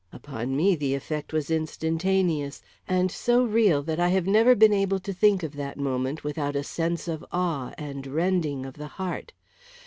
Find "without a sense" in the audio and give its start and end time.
6.23-7.07